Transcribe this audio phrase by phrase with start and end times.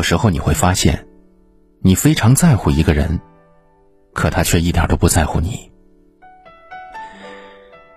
[0.00, 1.06] 有时候你会发现，
[1.82, 3.20] 你非常在乎一个人，
[4.14, 5.70] 可他却一点都不在乎你。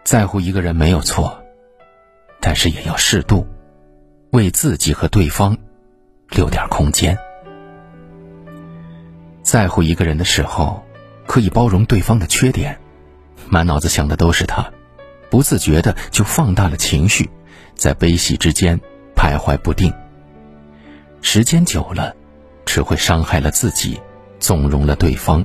[0.04, 1.42] 在乎一个人没有错，
[2.42, 3.48] 但是也要适度，
[4.34, 5.58] 为自己和对方
[6.30, 7.18] 留点空间。
[9.42, 10.84] 在乎一个人的时候，
[11.26, 12.78] 可以包容对方的缺点，
[13.48, 14.70] 满脑子想的都是他，
[15.30, 17.30] 不自觉的就放大了情绪，
[17.76, 18.78] 在悲喜之间
[19.16, 19.94] 徘徊不定。
[21.24, 22.14] 时间久了，
[22.66, 24.00] 只会伤害了自己，
[24.40, 25.44] 纵容了对方。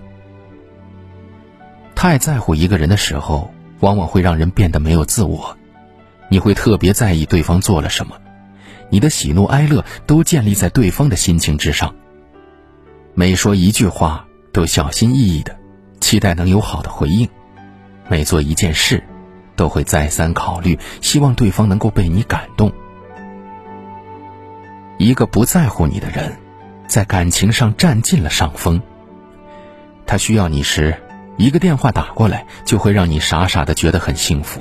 [1.95, 3.51] 太在乎一个人的时候。
[3.81, 5.57] 往往会让人变得没有自我，
[6.29, 8.17] 你会特别在意对方做了什么，
[8.91, 11.95] 你的喜怒哀乐都建立在对方的心情之上。
[13.15, 15.57] 每说一句话都小心翼翼的，
[16.01, 17.29] 期待能有好的回应；
[18.09, 19.01] 每做一件事，
[19.55, 22.73] 都会再三考虑，希望对方能够被你感动。
[24.99, 26.37] 一个不在乎你的人，
[26.87, 28.83] 在感情上占尽了上风。
[30.07, 30.95] 他需要你时。
[31.37, 34.61] 一个电话打过来，就会让你傻傻的觉得很幸福。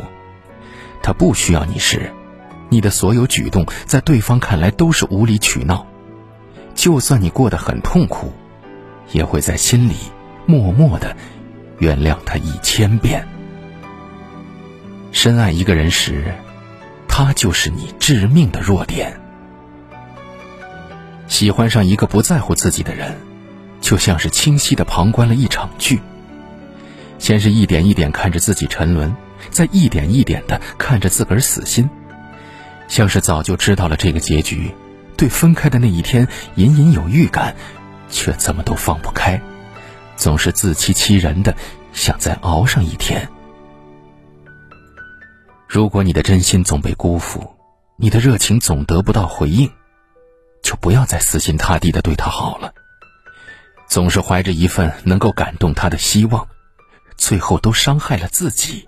[1.02, 2.14] 他不需要你时，
[2.70, 5.88] 你的所有举动在对方看来都是无理取闹。
[6.76, 8.32] 就算你过得很痛苦，
[9.12, 9.96] 也会在心里
[10.46, 11.18] 默默的
[11.80, 13.28] 原谅他一千遍。
[15.12, 16.32] 深爱一个人时，
[17.08, 19.20] 他就是你致命的弱点。
[21.28, 23.18] 喜欢上一个不在乎自己的人，
[23.82, 26.02] 就像是清晰的旁观了一场剧。
[27.20, 29.16] 先是一点一点看着自己沉沦，
[29.50, 31.90] 再一点一点的看着自个儿死心，
[32.88, 34.72] 像是早就知道了这个结局，
[35.16, 37.56] 对分开的那一天隐隐有预感，
[38.10, 39.42] 却怎么都放不开，
[40.16, 41.56] 总是自欺欺人的
[41.92, 43.28] 想再熬上一天。
[45.68, 47.56] 如果你的真心总被辜负，
[47.98, 49.70] 你的热情总得不到回应，
[50.68, 52.74] 就不要再死心塌地的对他好了，
[53.88, 56.46] 总是怀着一份能够感动他的希望。
[57.16, 58.86] 最后都伤害了自己。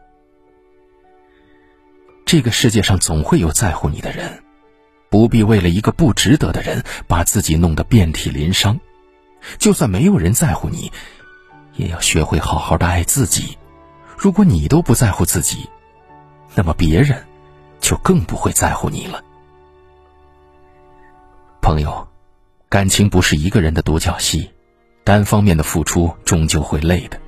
[2.26, 4.44] 这个世界上总会有在乎你的人，
[5.10, 8.78] 不必为了一个不值得的人把自己弄得遍体鳞伤。
[9.58, 10.92] 就算没有人在乎你，
[11.78, 13.58] 也要学会好好的爱自己。
[14.18, 15.70] 如果你都不在乎自己，
[16.56, 17.26] 那么别人
[17.80, 19.24] 就更不会在乎你了。
[21.70, 22.08] 朋友，
[22.68, 24.50] 感情不是一个人的独角戏，
[25.04, 27.20] 单方面的付出终究会累的。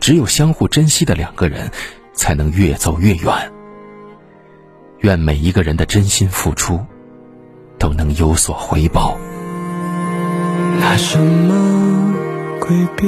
[0.00, 1.70] 只有相互珍惜的两个人，
[2.12, 3.52] 才能越走越远。
[5.02, 6.84] 愿每一个人的真心付出，
[7.78, 9.16] 都能有所回报。
[10.80, 12.12] 拿什么
[12.58, 13.06] 规避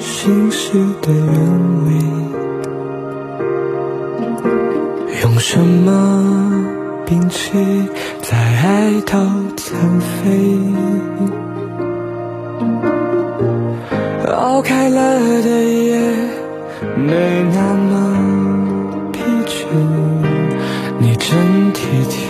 [0.00, 0.72] 心事
[1.02, 1.92] 的原委？
[5.22, 6.41] 用什么
[7.06, 7.88] 摒弃
[8.22, 9.18] 在爱到
[9.56, 10.58] 残废？
[14.34, 16.00] 熬开了的夜，
[16.96, 17.92] 没那么
[19.12, 19.66] 疲倦，
[20.98, 22.22] 你真体贴，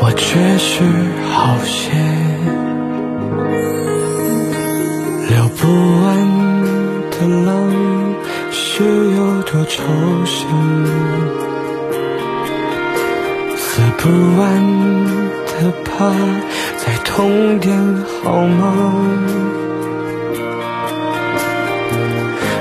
[0.00, 0.82] 我却是
[1.30, 1.92] 好些，
[5.30, 5.62] 流不
[6.02, 6.04] 完
[7.10, 7.52] 的浪
[8.50, 9.82] 是有多抽
[10.24, 10.44] 象，
[14.04, 14.42] 不完
[15.46, 15.88] 的怕。
[16.76, 17.74] 再痛点
[18.22, 18.62] 好吗？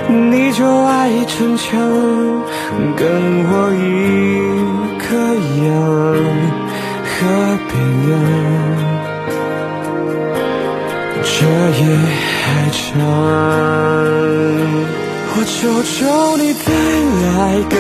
[0.08, 1.78] 你就爱逞强，
[2.96, 3.04] 跟
[3.50, 3.84] 我一
[5.04, 5.06] 个
[5.66, 5.74] 样，
[7.04, 7.12] 何
[7.68, 7.72] 必
[8.08, 8.12] 呢？
[11.24, 11.36] 这
[11.80, 11.82] 夜
[12.40, 12.88] 还长。
[15.36, 16.72] 我求求你别
[17.34, 17.74] 来跟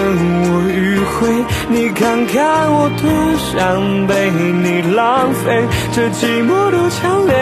[0.50, 3.06] 我迂回，你看看我多
[3.38, 7.34] 想被你浪费，这寂寞多强烈，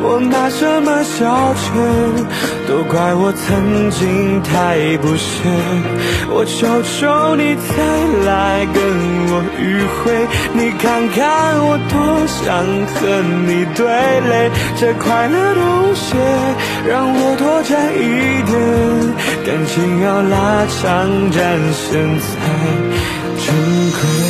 [0.00, 1.68] 我拿什么消遣？
[2.66, 5.44] 都怪我曾经太不屑。
[6.30, 7.76] 我求求你再
[8.24, 8.82] 来跟
[9.28, 13.84] 我迂回，你看看我多想和你对
[14.30, 14.50] 垒，
[14.80, 16.16] 这快乐多无邪
[16.88, 19.01] 让我多占一点。
[19.52, 22.36] 感情要拉长战线才
[23.36, 23.54] 珍
[23.90, 24.21] 贵。